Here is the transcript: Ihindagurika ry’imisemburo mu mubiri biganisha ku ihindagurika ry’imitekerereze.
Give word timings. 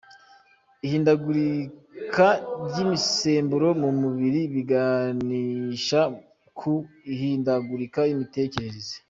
Ihindagurika 0.85 2.27
ry’imisemburo 2.67 3.67
mu 3.81 3.89
mubiri 4.01 4.41
biganisha 4.53 6.01
ku 6.59 6.73
ihindagurika 7.13 7.99
ry’imitekerereze. 8.03 8.95